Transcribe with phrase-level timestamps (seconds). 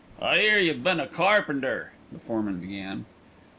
[0.19, 3.05] "I 'ear you've been a carpenter," the foreman began.